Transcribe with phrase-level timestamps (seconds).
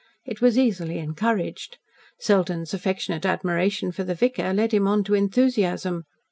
[0.25, 1.77] It was easily encouraged.
[2.17, 6.05] Selden's affectionate admiration for the vicar led him on to enthusiasm.